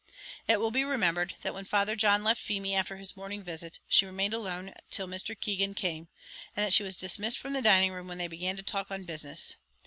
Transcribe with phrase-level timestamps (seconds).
[0.47, 4.07] It will be remembered that when Father John left Feemy after his morning visit, she
[4.07, 5.39] remained alone till Mr.
[5.39, 6.07] Keegan came:
[6.57, 9.03] and that she was dismissed from the dining room when they began to talk on
[9.03, 9.57] business.